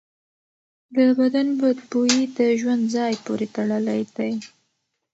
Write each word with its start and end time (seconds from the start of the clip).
د 0.95 0.97
بدن 1.19 1.47
بوی 1.91 2.13
د 2.37 2.39
ژوند 2.59 2.83
ځای 2.95 3.13
پورې 3.25 3.47
تړلی 3.55 4.01
دی. 4.15 4.33